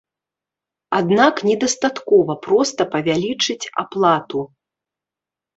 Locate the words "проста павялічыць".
2.45-3.69